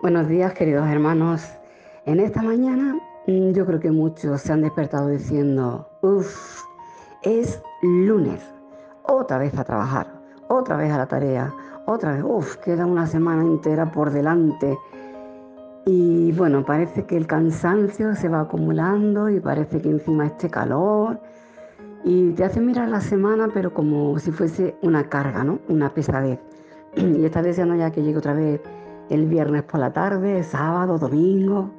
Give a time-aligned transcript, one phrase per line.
[0.00, 1.42] Buenos días, queridos hermanos.
[2.06, 2.94] En esta mañana
[3.26, 6.62] mm, yo creo que muchos se han despertado diciendo, uff,
[7.22, 8.40] es lunes,
[9.02, 10.06] otra vez a trabajar,
[10.46, 11.52] otra vez a la tarea,
[11.84, 14.78] otra vez, uff, queda una semana entera por delante.
[15.84, 21.18] Y bueno, parece que el cansancio se va acumulando y parece que encima este calor.
[22.04, 25.58] Y te hace mirar la semana, pero como si fuese una carga, ¿no?
[25.68, 26.38] Una pesadez.
[26.96, 28.60] Y estás deseando ya que llegue otra vez
[29.10, 31.70] el viernes por la tarde, sábado, domingo.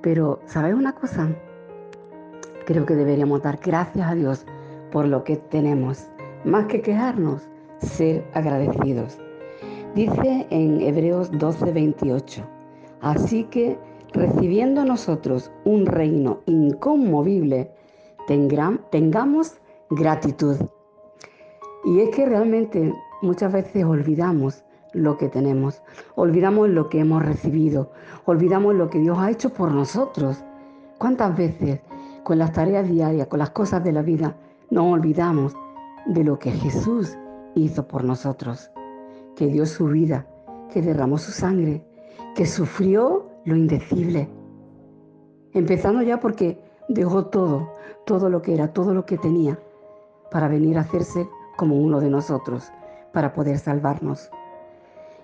[0.00, 1.28] Pero, ¿sabes una cosa?
[2.66, 4.46] Creo que deberíamos dar gracias a Dios
[4.90, 6.08] por lo que tenemos.
[6.44, 7.48] Más que quejarnos,
[7.78, 9.18] ser agradecidos.
[9.94, 12.42] Dice en Hebreos 12, 28.
[13.00, 13.78] Así que,
[14.12, 17.70] recibiendo nosotros un reino inconmovible,
[18.26, 19.60] tengamos
[19.90, 20.56] gratitud.
[21.84, 25.82] Y es que realmente muchas veces olvidamos lo que tenemos,
[26.14, 27.90] olvidamos lo que hemos recibido,
[28.24, 30.42] olvidamos lo que Dios ha hecho por nosotros.
[30.98, 31.80] ¿Cuántas veces
[32.22, 34.36] con las tareas diarias, con las cosas de la vida,
[34.70, 35.54] nos olvidamos
[36.06, 37.18] de lo que Jesús
[37.54, 38.70] hizo por nosotros?
[39.36, 40.26] Que dio su vida,
[40.72, 41.84] que derramó su sangre,
[42.34, 44.28] que sufrió lo indecible.
[45.52, 47.68] Empezando ya porque dejó todo,
[48.06, 49.58] todo lo que era, todo lo que tenía,
[50.30, 52.72] para venir a hacerse como uno de nosotros,
[53.12, 54.30] para poder salvarnos.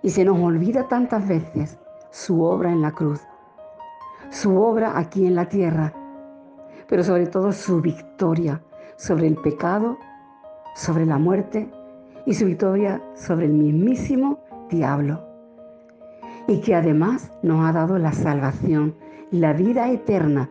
[0.02, 1.78] Y se nos olvida tantas veces
[2.10, 3.20] su obra en la cruz,
[4.30, 5.92] su obra aquí en la tierra,
[6.88, 8.60] pero sobre todo su victoria
[9.00, 9.96] sobre el pecado,
[10.74, 11.70] sobre la muerte
[12.26, 15.24] y su victoria sobre el mismísimo diablo.
[16.46, 18.94] Y que además nos ha dado la salvación,
[19.30, 20.50] la vida eterna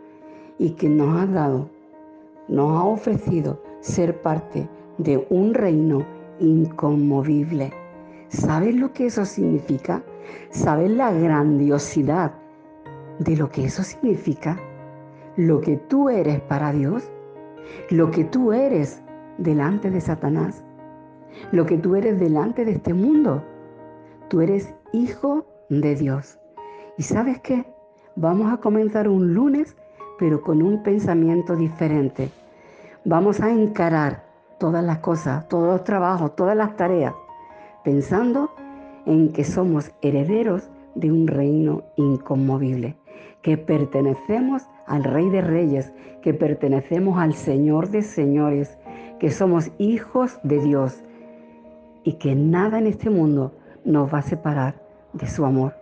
[0.57, 1.69] y que nos ha dado,
[2.47, 6.03] nos ha ofrecido ser parte de un reino
[6.39, 7.71] inconmovible.
[8.29, 10.03] ¿Sabes lo que eso significa?
[10.51, 12.31] ¿Sabes la grandiosidad
[13.17, 14.59] de lo que eso significa?
[15.35, 17.09] Lo que tú eres para Dios,
[17.89, 19.01] lo que tú eres
[19.39, 20.63] delante de Satanás,
[21.51, 23.43] lo que tú eres delante de este mundo.
[24.27, 26.37] Tú eres hijo de Dios.
[26.99, 27.65] ¿Y sabes qué?
[28.15, 29.75] Vamos a comenzar un lunes,
[30.19, 32.29] pero con un pensamiento diferente.
[33.05, 34.23] Vamos a encarar
[34.59, 37.15] todas las cosas, todos los trabajos, todas las tareas
[37.89, 38.51] pensando
[39.07, 42.95] en que somos herederos de un reino inconmovible,
[43.41, 45.91] que pertenecemos al Rey de Reyes,
[46.21, 48.77] que pertenecemos al Señor de Señores,
[49.19, 51.03] que somos hijos de Dios
[52.03, 53.53] y que nada en este mundo
[53.85, 54.75] nos va a separar
[55.13, 55.73] de su amor.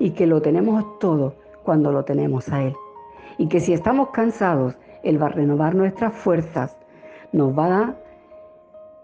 [0.00, 2.74] Y que lo tenemos todo cuando lo tenemos a Él.
[3.38, 6.76] Y que si estamos cansados, Él va a renovar nuestras fuerzas,
[7.30, 8.04] nos va a dar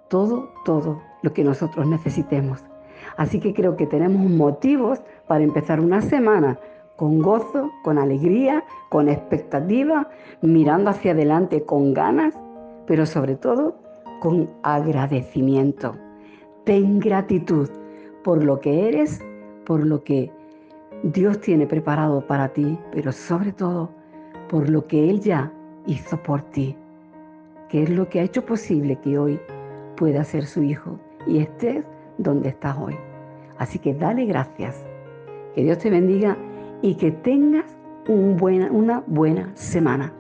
[0.09, 2.65] todo, todo lo que nosotros necesitemos.
[3.17, 6.59] Así que creo que tenemos motivos para empezar una semana
[6.97, 10.09] con gozo, con alegría, con expectativa,
[10.43, 12.35] mirando hacia adelante con ganas,
[12.87, 13.77] pero sobre todo
[14.21, 15.97] con agradecimiento.
[16.65, 17.71] Ten gratitud
[18.23, 19.21] por lo que eres,
[19.65, 20.31] por lo que
[21.03, 23.91] Dios tiene preparado para ti, pero sobre todo
[24.51, 25.53] por lo que Él ya
[25.87, 26.77] hizo por ti,
[27.71, 29.41] que es lo que ha hecho posible que hoy
[29.97, 31.85] pueda ser su hijo y estés
[32.19, 32.97] donde estás hoy.
[33.59, 34.85] Así que dale gracias.
[35.55, 36.37] Que Dios te bendiga
[36.83, 37.77] y que tengas
[38.09, 40.13] una buena semana.